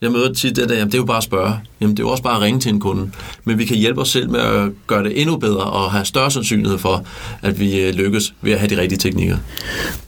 [0.00, 1.60] Jeg møder tit det der, jamen det er jo bare at spørge.
[1.80, 3.10] Jamen det er jo også bare at ringe til en kunde.
[3.44, 6.30] Men vi kan hjælpe os selv med at gøre det endnu bedre og have større
[6.30, 7.06] sandsynlighed for,
[7.42, 9.36] at vi øh, lykkes ved at have de rigtige teknikker.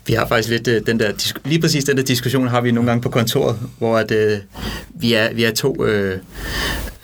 [0.08, 1.12] Vi har faktisk lidt øh, den der,
[1.44, 4.38] lige præcis den der diskussion har vi nogle gange på kontoret, hvor at, øh,
[4.94, 6.18] vi, er, vi er to øh,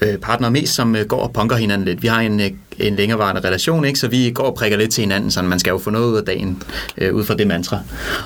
[0.00, 2.02] øh, partnere mest, som øh, går og punker hinanden lidt.
[2.02, 3.98] Vi har en, øh, en længerevarende relation, ikke?
[3.98, 6.16] så vi går og prikker lidt til hinanden, så man skal jo få noget ud
[6.16, 6.62] af dagen
[6.98, 7.78] øh, ud fra det mantra.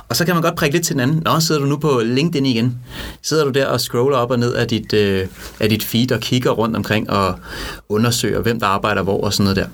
[0.09, 1.23] Og så kan man godt prikke lidt til hinanden.
[1.25, 2.79] Nå, sidder du nu på LinkedIn igen?
[3.23, 5.27] Sidder du der og scroller op og ned af dit, øh,
[5.61, 7.39] af dit feed og kigger rundt omkring og
[7.89, 9.67] undersøger, hvem der arbejder hvor og sådan noget der?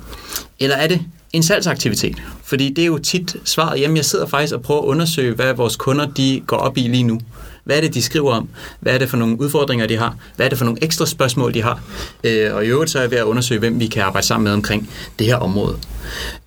[0.61, 1.01] Eller er det
[1.35, 2.23] en salgsaktivitet?
[2.45, 5.55] Fordi det er jo tit svaret, jamen jeg sidder faktisk og prøver at undersøge, hvad
[5.55, 7.21] vores kunder de går op i lige nu.
[7.65, 8.49] Hvad er det, de skriver om?
[8.81, 10.17] Hvad er det for nogle udfordringer, de har?
[10.37, 11.81] Hvad er det for nogle ekstra spørgsmål, de har?
[12.25, 14.45] Øh, og i øvrigt så er jeg ved at undersøge, hvem vi kan arbejde sammen
[14.45, 15.77] med omkring det her område.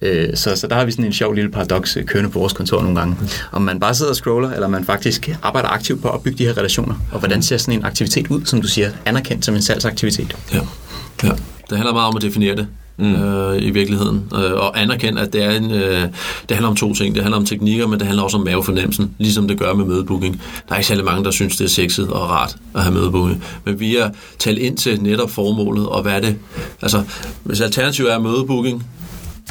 [0.01, 2.53] Øh, så, så der har vi sådan en sjov lille paradoks øh, kørende på vores
[2.53, 3.15] kontor nogle gange.
[3.51, 6.45] Om man bare sidder og scroller, eller man faktisk arbejder aktivt på at opbygge de
[6.45, 6.95] her relationer.
[7.11, 10.35] Og hvordan ser sådan en aktivitet ud, som du siger, anerkendt som en salgsaktivitet?
[10.53, 10.61] Ja,
[11.23, 11.31] ja.
[11.69, 13.15] det handler meget om at definere det mm.
[13.15, 14.23] øh, i virkeligheden.
[14.35, 17.15] Øh, og anerkende, at det, er en, øh, det handler om to ting.
[17.15, 20.41] Det handler om teknikker, men det handler også om mavefornemmelsen, ligesom det gør med mødebooking.
[20.67, 23.43] Der er ikke særlig mange, der synes, det er sexet og rart at have mødebooking.
[23.65, 26.35] Men vi er talt ind til netop formålet, og hvad er det?
[26.81, 27.03] Altså,
[27.43, 28.85] hvis alternativet er mødebooking,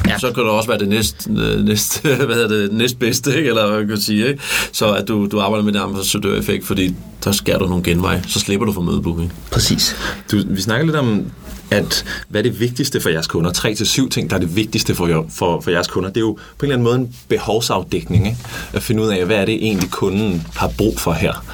[0.07, 0.19] Ja.
[0.19, 1.27] så kan det også være det næst,
[1.63, 3.49] næst, hvad hedder det, næst bedste, ikke?
[3.49, 4.27] eller hvad kan jeg sige.
[4.27, 4.39] Ikke?
[4.71, 8.39] Så at du, du arbejder med det ambassadør-effekt, fordi der skærer du nogle genvej, så
[8.39, 9.33] slipper du for mødebooking.
[9.51, 9.95] Præcis.
[10.31, 11.25] Du, vi snakker lidt om
[11.71, 13.51] at hvad er det vigtigste for jeres kunder?
[13.51, 16.09] Tre til syv ting, der er det vigtigste for, for, for jeres kunder.
[16.09, 18.25] Det er jo på en eller anden måde en behovsafdækning.
[18.25, 18.37] Ikke?
[18.73, 21.45] At finde ud af, hvad er det egentlig kunden har brug for her.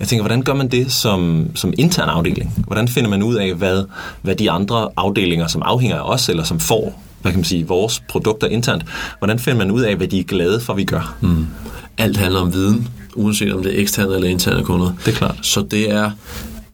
[0.00, 2.64] Jeg tænker, hvordan gør man det som, som intern afdeling?
[2.66, 3.84] Hvordan finder man ud af, hvad,
[4.22, 7.66] hvad de andre afdelinger, som afhænger af os, eller som får hvad kan man sige,
[7.66, 8.84] vores produkter internt,
[9.18, 11.16] hvordan finder man ud af, hvad de er glade for, vi gør?
[11.20, 11.46] Mm.
[11.98, 14.92] Alt handler om viden, uanset om det er eksterne eller interne kunder.
[15.04, 15.38] Det er klart.
[15.42, 16.10] Så det er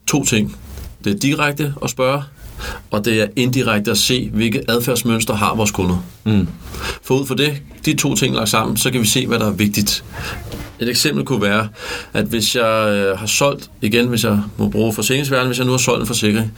[0.07, 0.57] to ting.
[1.05, 2.23] Det er direkte at spørge,
[2.91, 6.05] og det er indirekte at se, hvilke adfærdsmønstre har vores kunder.
[6.25, 6.49] Mm.
[7.03, 9.47] For ud for det, de to ting lagt sammen, så kan vi se, hvad der
[9.47, 10.05] er vigtigt.
[10.81, 11.69] Et eksempel kunne være,
[12.13, 15.73] at hvis jeg øh, har solgt, igen hvis jeg må bruge forsikringsværden, hvis jeg nu
[15.73, 16.53] har solgt en forsikring,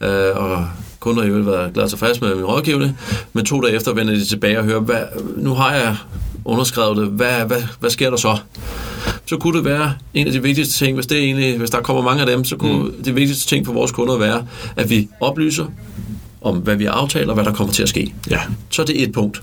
[0.00, 0.66] øh, og
[1.00, 2.98] kunder har jo været glad tilfreds med min rådgivning,
[3.32, 5.00] men to dage efter vender de tilbage og hører, hvad,
[5.36, 5.96] nu har jeg
[6.44, 8.38] underskrevet det, hvad, hvad, hvad sker der så?
[9.26, 12.02] så kunne det være en af de vigtigste ting, hvis, det egentlig, hvis der kommer
[12.02, 13.02] mange af dem, så kunne mm.
[13.04, 15.66] det vigtigste ting for vores kunder være, at vi oplyser
[16.42, 18.14] om, hvad vi aftaler, og hvad der kommer til at ske.
[18.30, 18.40] Ja.
[18.70, 19.42] Så er det et punkt.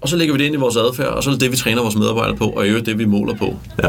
[0.00, 1.56] Og så lægger vi det ind i vores adfærd, og så er det det, vi
[1.56, 3.56] træner vores medarbejdere på, og i øvrigt det, vi måler på.
[3.82, 3.88] Ja.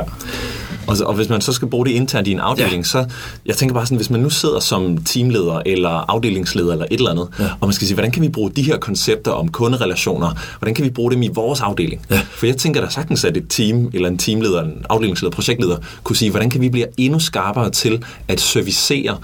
[0.90, 2.84] Og, og hvis man så skal bruge det internt i en afdeling, ja.
[2.84, 3.06] så
[3.46, 7.12] jeg tænker bare sådan, hvis man nu sidder som teamleder eller afdelingsleder eller et eller
[7.12, 7.50] andet, ja.
[7.60, 10.86] og man skal sige, hvordan kan vi bruge de her koncepter om kunderelationer, hvordan kan
[10.86, 12.06] vi bruge dem i vores afdeling?
[12.12, 12.22] Ja.
[12.32, 16.16] For jeg tænker da sagtens, at et team eller en teamleder, en afdelingsleder, projektleder, kunne
[16.16, 19.18] sige, hvordan kan vi blive endnu skarpere til at servicere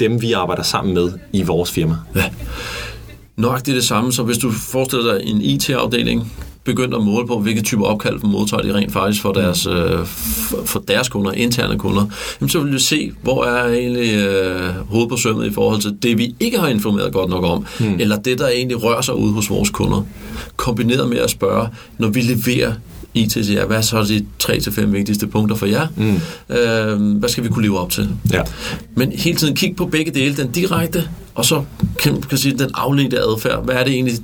[0.00, 1.96] dem, vi arbejder sammen med i vores firma?
[2.14, 2.24] Ja.
[3.36, 6.32] Nok det er det samme, så hvis du forestiller dig en IT-afdeling,
[6.66, 10.06] begyndt at måle på, hvilke typer opkald modtager de rent faktisk for deres, øh,
[10.64, 12.06] for, deres kunder, interne kunder,
[12.40, 15.96] jamen så vil du se, hvor er egentlig øh, hovedet på sømmet i forhold til
[16.02, 17.96] det, vi ikke har informeret godt nok om, mm.
[18.00, 20.02] eller det, der egentlig rører sig ud hos vores kunder.
[20.56, 22.72] Kombineret med at spørge, når vi leverer
[23.14, 25.86] IT til jer, hvad er så de 3-5 vigtigste punkter for jer?
[25.96, 26.56] Mm.
[26.56, 28.08] Øh, hvad skal vi kunne leve op til?
[28.32, 28.42] Ja.
[28.94, 31.62] Men hele tiden kig på begge dele, den direkte, og så
[31.98, 33.64] kan, kan sige, den afledte adfærd.
[33.64, 34.14] Hvad er det egentlig,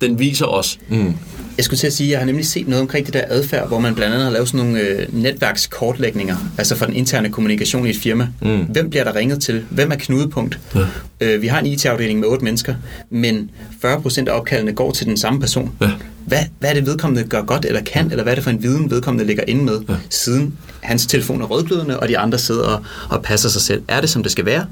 [0.00, 0.78] den viser os?
[0.88, 1.14] Mm.
[1.56, 3.68] Jeg skulle til at sige, at jeg har nemlig set noget omkring det der adfærd,
[3.68, 7.86] hvor man blandt andet har lavet sådan nogle øh, netværkskortlægninger, altså for den interne kommunikation
[7.86, 8.28] i et firma.
[8.42, 8.58] Mm.
[8.58, 9.64] Hvem bliver der ringet til?
[9.70, 10.58] Hvem er knudepunkt?
[10.74, 10.80] Ja.
[11.20, 12.74] Øh, vi har en IT-afdeling med otte mennesker,
[13.10, 13.50] men
[13.84, 15.72] 40% af opkaldene går til den samme person.
[15.80, 15.90] Ja.
[16.26, 18.62] Hvad, hvad er det vedkommende gør godt eller kan, eller hvad er det for en
[18.62, 19.94] viden vedkommende ligger inde med, ja.
[20.10, 23.82] siden hans telefon er rødglødende, og de andre sidder og, og passer sig selv.
[23.88, 24.66] Er det, som det skal være,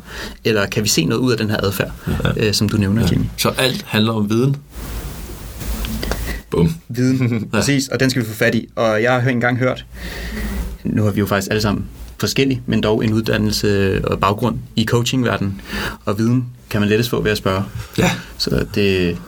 [0.44, 1.90] eller kan vi se noget ud af den her adfærd,
[2.24, 2.46] ja.
[2.46, 3.08] øh, som du nævner, ja.
[3.10, 3.24] Jimmy?
[3.36, 4.56] Så alt handler om viden?
[6.50, 6.74] Bum.
[6.88, 8.68] Viden, præcis, og den skal vi få fat i.
[8.74, 9.87] Og jeg har engang hørt,
[10.84, 11.84] nu har vi jo faktisk alle sammen
[12.18, 15.61] forskellige, men dog en uddannelse og baggrund i coachingverdenen,
[16.04, 17.62] og viden kan man lettest få ved at spørge.
[17.98, 18.11] Ja.
[18.38, 19.18] Så det,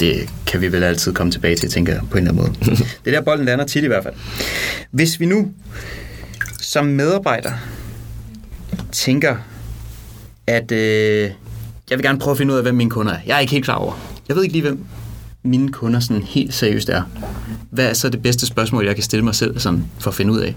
[0.00, 2.76] det kan vi vel altid komme tilbage til, tænker jeg, på en eller anden måde.
[3.04, 4.14] det er der, bolden lander tit i hvert fald.
[4.90, 5.52] Hvis vi nu
[6.60, 7.52] som medarbejder
[8.92, 9.36] tænker,
[10.46, 11.30] at øh,
[11.90, 13.18] jeg vil gerne prøve at finde ud af, hvem mine kunder er.
[13.26, 13.92] Jeg er ikke helt klar over.
[14.28, 14.84] Jeg ved ikke lige, hvem
[15.44, 17.02] mine kunder sådan helt seriøst er.
[17.70, 20.32] Hvad er så det bedste spørgsmål, jeg kan stille mig selv sådan, for at finde
[20.32, 20.54] ud af,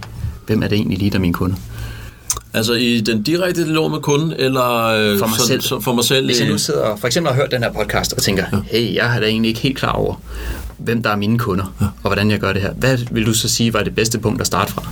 [0.47, 1.55] hvem er det egentlig lige, der er mine kunder?
[2.53, 5.61] Altså i den direkte dialog med kunden, eller øh, for mig, så, selv.
[5.61, 6.25] Så, for mig selv?
[6.25, 8.57] Hvis jeg nu sidder for eksempel har hørt den her podcast og tænker, ja.
[8.65, 10.15] hey, jeg er da egentlig ikke helt klar over,
[10.77, 11.85] hvem der er mine kunder, ja.
[11.85, 12.73] og hvordan jeg gør det her.
[12.73, 14.83] Hvad vil du så sige var det bedste punkt at starte fra?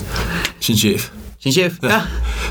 [0.60, 1.12] Sin chef.
[1.44, 1.74] Sin chef?
[1.84, 1.94] Ja.
[1.94, 2.02] ja.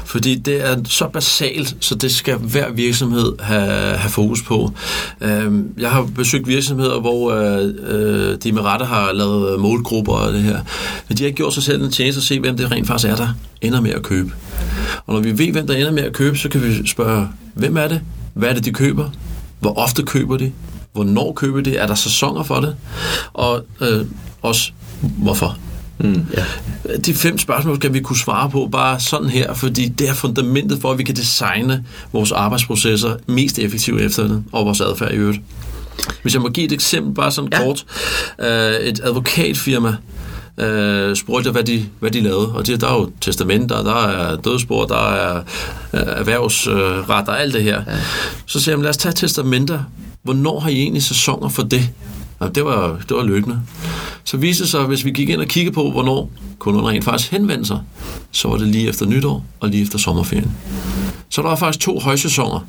[0.05, 4.73] Fordi det er så basalt, så det skal hver virksomhed have, have fokus på.
[5.21, 10.43] Øhm, jeg har besøgt virksomheder, hvor øh, de med rette har lavet målgrupper og det
[10.43, 10.61] her.
[11.09, 13.11] Men de har ikke gjort sig selv en tjeneste at se, hvem det rent faktisk
[13.11, 13.29] er, der
[13.61, 14.33] ender med at købe.
[15.07, 17.77] Og når vi ved, hvem der ender med at købe, så kan vi spørge, hvem
[17.77, 18.01] er det?
[18.35, 19.11] Hvad er det, de køber?
[19.61, 20.53] Hvor ofte køber de?
[20.93, 21.77] Hvornår køber de?
[21.77, 22.77] Er der sæsoner for det?
[23.33, 24.07] Og øh,
[24.43, 25.59] også, hvorfor?
[26.03, 26.27] Mm.
[26.37, 26.45] Ja.
[26.97, 30.81] De fem spørgsmål skal vi kunne svare på bare sådan her, fordi det er fundamentet
[30.81, 35.15] for, at vi kan designe vores arbejdsprocesser mest effektivt efter det, og vores adfærd i
[35.15, 35.41] øvrigt.
[36.23, 37.65] Hvis jeg må give et eksempel, bare sådan ja.
[37.65, 37.85] kort.
[38.39, 38.47] Uh,
[38.87, 42.53] et advokatfirma uh, spurgte jeg, hvad de, hvad de lavede.
[42.53, 45.41] Og det, der er jo testamenter, der er dødsbord, der er
[45.93, 47.83] uh, erhvervsret og alt det her.
[47.87, 47.97] Ja.
[48.47, 49.79] Så siger jeg, lad os tage testamenter.
[50.23, 51.89] Hvornår har I egentlig sæsoner for det?
[52.43, 53.61] Og det var, det var løbende.
[54.25, 57.05] Så viste det sig, at hvis vi gik ind og kiggede på, hvornår kunderne rent
[57.05, 57.81] faktisk henvendte sig,
[58.31, 60.53] så var det lige efter nytår og lige efter sommerferien.
[61.29, 62.67] Så der var faktisk to højsæsoner.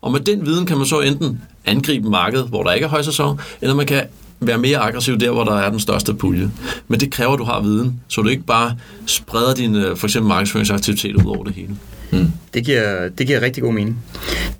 [0.00, 3.40] Og med den viden kan man så enten angribe markedet, hvor der ikke er højsæson,
[3.60, 4.02] eller man kan
[4.40, 6.50] være mere aggressiv der, hvor der er den største pulje.
[6.88, 10.06] Men det kræver, at du har viden, så du ikke bare spreder din øh, for
[10.06, 11.76] eksempel markedsføringsaktivitet ud over det hele.
[12.10, 12.32] Mm.
[12.54, 13.98] Det, giver, det giver rigtig god mening.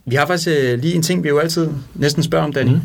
[0.07, 2.71] Vi har faktisk øh, lige en ting, vi jo altid næsten spørger om, Danny.
[2.71, 2.81] Mm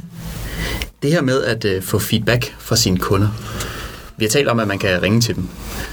[1.04, 3.28] det her med at øh, få feedback fra sine kunder.
[4.18, 5.50] Vi har talt om, at man kan ringe til dem,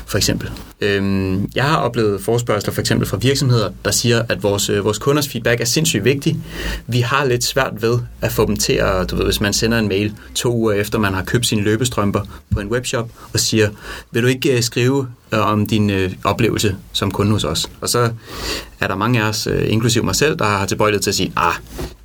[0.06, 0.50] for eksempel.
[0.80, 4.98] Øhm, jeg har oplevet forspørgseler for eksempel fra virksomheder, der siger, at vores, øh, vores
[4.98, 6.38] kunders feedback er sindssygt vigtig.
[6.86, 9.78] Vi har lidt svært ved at få dem til at, du ved, hvis man sender
[9.78, 13.70] en mail to uger efter, man har købt sine løbestrømper på en webshop, og siger,
[14.10, 17.70] vil du ikke øh, skrive øh, om din øh, oplevelse som kunde hos os?
[17.80, 18.10] Og så
[18.80, 21.32] er der mange af os, øh, inklusive mig selv, der har tilbøjelighed til at sige,
[21.36, 21.54] ah,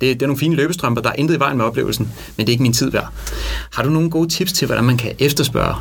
[0.00, 2.54] det er nogle fine løbestrømper, der er intet i vejen med oplevelsen, men det er
[2.54, 3.08] ikke min tid værd.
[3.72, 5.74] Har du nogle gode tips til, hvordan man kan efterspørge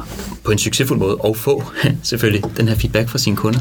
[0.44, 1.64] på en succesfuld måde, og få
[2.10, 3.60] selvfølgelig den her feedback fra sine kunder?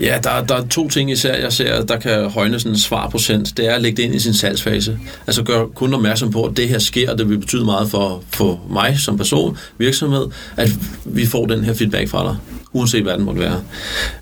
[0.00, 3.56] Ja, der, der er to ting især, jeg ser, der kan højne sådan en svarprocent.
[3.56, 4.98] Det er at lægge det ind i sin salgsfase.
[5.26, 8.22] Altså gør kunden opmærksom på, at det her sker, og det vil betyde meget for,
[8.30, 10.70] for mig som person, virksomhed, at
[11.04, 12.36] vi får den her feedback fra dig,
[12.72, 13.62] uanset hvad den måtte være.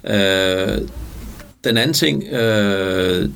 [0.04, 0.78] Øh,
[1.64, 3.28] den anden ting, øh,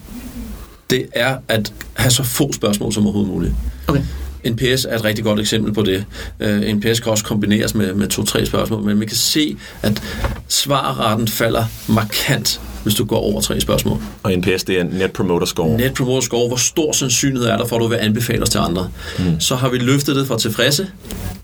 [0.91, 3.53] det er at have så få spørgsmål som overhovedet muligt.
[3.87, 4.03] Okay.
[4.51, 6.05] NPS er et rigtig godt eksempel på det.
[6.41, 10.03] Uh, NPS kan også kombineres med, med to-tre spørgsmål, men vi kan se, at
[10.49, 13.99] svarretten falder markant, hvis du går over tre spørgsmål.
[14.23, 15.77] Og NPS, det er Net Promoter Score.
[15.77, 18.59] Net Promoter Score, hvor stor sandsynlighed er der for, at du vil anbefale os til
[18.59, 18.91] andre.
[19.19, 19.41] Mm.
[19.41, 20.87] Så har vi løftet det fra tilfredse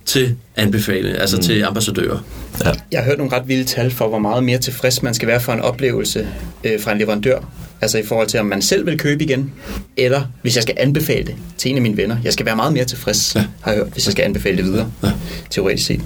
[0.06, 1.42] til anbefale, altså mm.
[1.42, 2.18] til ambassadører.
[2.64, 2.72] Ja.
[2.92, 5.40] Jeg har hørt nogle ret vilde tal for, hvor meget mere tilfreds man skal være
[5.40, 6.28] for en oplevelse
[6.64, 7.38] øh, fra en leverandør.
[7.84, 9.52] Altså i forhold til, om man selv vil købe igen,
[9.96, 12.16] eller hvis jeg skal anbefale det til en af mine venner.
[12.24, 13.44] Jeg skal være meget mere tilfreds, ja.
[13.60, 15.10] har jeg hørt, hvis jeg skal anbefale det videre, ja.
[15.50, 16.00] teoretisk set.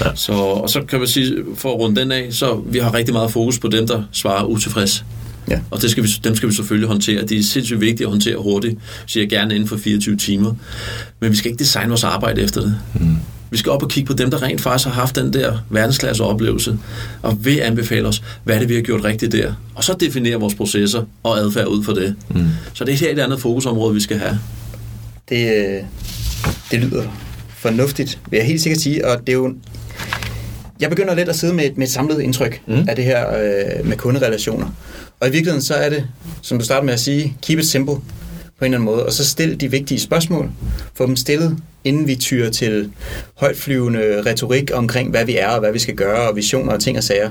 [0.00, 0.10] Ja.
[0.14, 3.14] Så, og så kan man sige, for at runde den af, så vi har rigtig
[3.14, 5.04] meget fokus på dem, der svarer utilfreds.
[5.50, 5.60] Ja.
[5.70, 7.26] Og det skal vi, dem skal vi selvfølgelig håndtere.
[7.26, 10.54] De er sindssygt vigtige at håndtere hurtigt, siger jeg gerne inden for 24 timer.
[11.20, 12.78] Men vi skal ikke designe vores arbejde efter det.
[12.94, 13.16] Mm.
[13.52, 16.24] Vi skal op og kigge på dem, der rent faktisk har haft den der verdensklasse
[16.24, 16.78] oplevelse,
[17.22, 19.54] og vil anbefale os, hvad det, vi har gjort rigtigt der.
[19.74, 22.14] Og så definere vores processer og adfærd ud for det.
[22.28, 22.46] Mm.
[22.74, 24.38] Så det er et helt andet fokusområde, vi skal have.
[25.28, 25.82] Det, øh,
[26.70, 27.04] det lyder
[27.48, 29.54] fornuftigt, vil jeg helt sikkert sige, og det er jo
[30.80, 32.84] jeg begynder lidt at sidde med et, med et samlet indtryk mm.
[32.88, 34.66] af det her øh, med kunderelationer.
[35.20, 36.06] Og i virkeligheden så er det,
[36.42, 37.94] som du starter med at sige, keep it simple
[38.62, 40.50] på en eller anden måde, og så stille de vigtige spørgsmål,
[40.94, 42.92] få dem stillet, inden vi tyrer til
[43.36, 46.96] højtflyvende retorik omkring, hvad vi er og hvad vi skal gøre, og visioner og ting
[46.96, 47.30] og sager.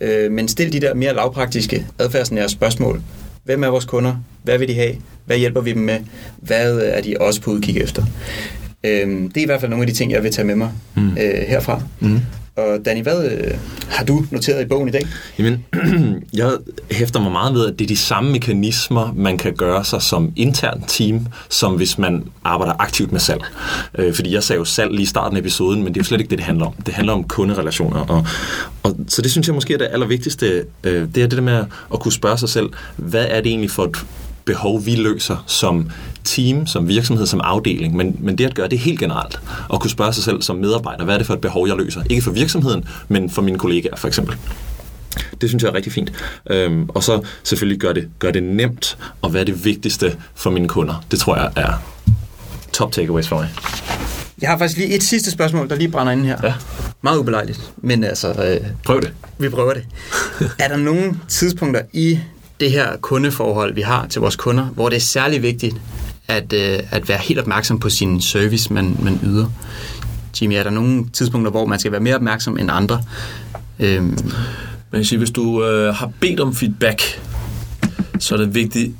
[0.00, 3.02] Øh, men stil de der mere lavpraktiske adfærdsnære spørgsmål.
[3.44, 4.16] Hvem er vores kunder?
[4.42, 4.94] Hvad vil de have?
[5.26, 5.98] Hvad hjælper vi dem med?
[6.36, 8.04] Hvad er de også på udkig efter?
[8.84, 10.72] Øh, det er i hvert fald nogle af de ting, jeg vil tage med mig
[10.96, 11.10] mm.
[11.10, 11.82] øh, herfra.
[12.00, 12.20] Mm.
[12.56, 13.50] Og Danny, hvad øh,
[13.88, 15.06] har du noteret i bogen i dag?
[15.38, 15.64] Jamen,
[16.32, 16.52] jeg
[16.90, 20.32] hæfter mig meget ved, at det er de samme mekanismer, man kan gøre sig som
[20.36, 23.40] intern team, som hvis man arbejder aktivt med salg.
[23.98, 26.04] Øh, fordi jeg sagde jo salg lige i starten af episoden, men det er jo
[26.04, 26.72] slet ikke det, det handler om.
[26.86, 28.00] Det handler om kunderelationer.
[28.00, 28.26] Og,
[28.82, 30.64] og, så det synes jeg måske er det allervigtigste.
[30.84, 33.70] Øh, det er det der med at kunne spørge sig selv, hvad er det egentlig
[33.70, 33.96] for et
[34.44, 35.90] behov, vi løser som
[36.24, 39.90] team, som virksomhed, som afdeling, men, men det at gøre det helt generelt, og kunne
[39.90, 42.02] spørge sig selv som medarbejder, hvad er det for et behov, jeg løser?
[42.10, 44.36] Ikke for virksomheden, men for mine kollegaer for eksempel.
[45.40, 46.12] Det synes jeg er rigtig fint.
[46.50, 50.50] Øhm, og så selvfølgelig gør det, gør det nemt, og hvad er det vigtigste for
[50.50, 51.04] mine kunder?
[51.10, 51.72] Det tror jeg er
[52.72, 53.48] top takeaways for mig.
[54.40, 56.36] Jeg har faktisk lige et sidste spørgsmål, der lige brænder ind her.
[56.42, 56.54] Ja.
[57.02, 58.28] Meget ubelejligt, men altså...
[58.28, 59.12] Øh, Prøv det.
[59.38, 59.84] Vi prøver det.
[60.58, 62.18] er der nogle tidspunkter i
[62.60, 65.76] det her kundeforhold, vi har til vores kunder, hvor det er særlig vigtigt
[66.28, 69.46] at, øh, at være helt opmærksom på sin service, man, man yder.
[70.40, 73.02] Jimmy, er der nogle tidspunkter, hvor man skal være mere opmærksom end andre?
[73.78, 74.18] Øhm.
[74.92, 77.22] Man kan sige, hvis du øh, har bedt om feedback,
[78.18, 78.94] så er det vigtigt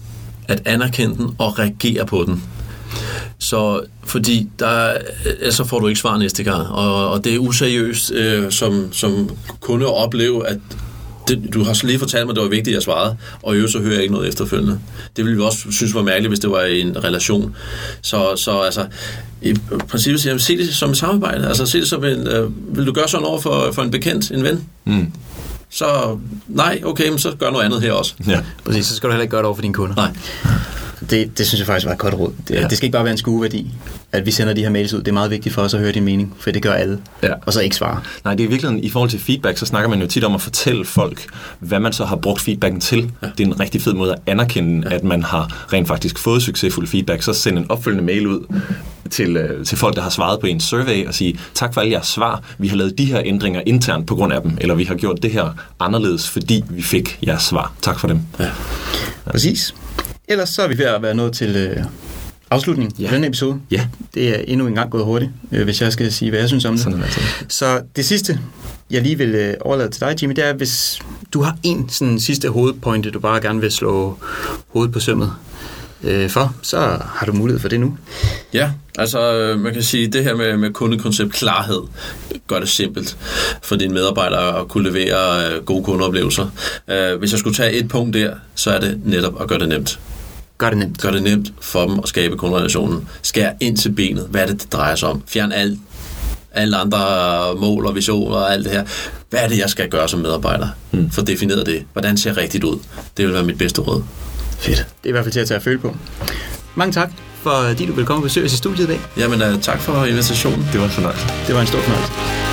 [0.48, 2.42] at anerkende den og reagere på den.
[3.38, 4.94] Så fordi der,
[5.42, 9.30] altså får du ikke svar næste gang, og, og det er useriøst øh, som, som
[9.60, 10.58] kunde at opleve, at
[11.30, 13.56] det, du har lige fortalt mig, at det var vigtigt, at jeg svarede, og i
[13.56, 14.78] øvrigt så hører jeg ikke noget efterfølgende.
[15.16, 17.56] Det ville vi også synes var mærkeligt, hvis det var i en relation.
[18.02, 18.86] Så, så altså,
[19.42, 19.56] i
[19.88, 21.48] princippet siger jeg, se det som et samarbejde.
[21.48, 24.30] Altså, se det som en, øh, vil du gøre sådan over for, for en bekendt,
[24.30, 24.68] en ven?
[24.84, 25.12] Mm.
[25.70, 28.14] Så nej, okay, men så gør noget andet her også.
[28.26, 28.40] Ja.
[28.64, 29.94] Præcis, så skal du heller ikke gøre det over for dine kunder.
[29.94, 30.10] Nej.
[31.10, 32.32] Det, det synes jeg faktisk var et godt råd.
[32.48, 32.62] Det, ja.
[32.68, 33.66] det skal ikke bare være en skueværdi,
[34.12, 34.98] at vi sender de her mails ud.
[34.98, 36.98] Det er meget vigtigt for os at høre din mening, for det gør alle.
[37.22, 37.32] Ja.
[37.46, 38.00] Og så ikke svare.
[38.24, 40.40] Nej, det er virkelig i forhold til feedback, så snakker man jo tit om at
[40.40, 41.26] fortælle folk,
[41.58, 43.10] hvad man så har brugt feedbacken til.
[43.22, 43.26] Ja.
[43.38, 44.94] Det er en rigtig fed måde at anerkende, ja.
[44.94, 47.22] at man har rent faktisk fået succesfuld feedback.
[47.22, 48.56] Så send en opfølgende mail ud
[49.10, 51.92] til, øh, til folk, der har svaret på en survey og sige, tak for alle
[51.92, 52.42] jeres svar.
[52.58, 55.22] Vi har lavet de her ændringer internt på grund af dem, eller vi har gjort
[55.22, 57.72] det her anderledes, fordi vi fik jeres svar.
[57.82, 58.20] Tak for dem.
[58.40, 58.48] Ja.
[59.30, 59.74] Præcis.
[60.30, 61.84] Ellers så er vi ved at være nået til øh,
[62.50, 63.04] afslutningen ja.
[63.04, 63.60] af denne episode.
[63.70, 63.86] Ja.
[64.14, 66.64] Det er endnu en gang gået hurtigt, øh, hvis jeg skal sige, hvad jeg synes
[66.64, 66.82] om det.
[66.82, 67.46] Sådan det.
[67.48, 68.40] Så det sidste,
[68.90, 70.98] jeg lige vil øh, overlade til dig, Jimmy, det er, hvis
[71.32, 74.18] du har en sådan sidste hovedpointe, du bare gerne vil slå
[74.68, 75.32] hovedet på sømmet
[76.04, 77.96] øh, for, så har du mulighed for det nu.
[78.52, 81.80] Ja, altså øh, man kan sige, det her med, med kundekoncept klarhed
[82.46, 83.16] gør det simpelt
[83.62, 86.50] for dine medarbejdere at kunne levere øh, gode kundeoplevelser.
[86.88, 89.68] Øh, hvis jeg skulle tage et punkt der, så er det netop at gøre det
[89.68, 90.00] nemt.
[90.60, 91.02] Gør det nemt.
[91.02, 93.08] Gør det nemt for dem at skabe kunderelationen.
[93.22, 94.26] Skær ind til benet.
[94.30, 95.22] Hvad er det, det drejer sig om?
[95.26, 95.78] Fjern alt
[96.52, 96.98] alle andre
[97.56, 98.84] mål og visioner og alt det her.
[99.30, 100.68] Hvad er det, jeg skal gøre som medarbejder?
[100.90, 101.10] Hmm.
[101.10, 101.84] For defineret det.
[101.92, 102.78] Hvordan ser rigtigt ud?
[103.16, 104.02] Det vil være mit bedste råd.
[104.58, 104.76] Fedt.
[104.76, 105.96] Det er i hvert fald til at tage at føle på.
[106.74, 107.10] Mange tak,
[107.42, 109.00] fordi du vil komme og besøge os i studiet i dag.
[109.16, 110.68] Jamen, uh, tak for invitationen.
[110.72, 111.26] Det var en fornøjelse.
[111.46, 112.49] Det var en stor fornøjelse.